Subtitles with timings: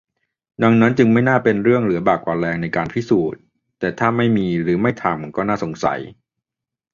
[0.63, 3.39] ดังนั้นจึงไม่น่าเป็นเรื่องเหลือบ่ากว่าแรงในการพิสูจน์
[3.79, 5.99] แต่ถ้าไม่มีหรือไม่ทำ ก็น่าสงสัย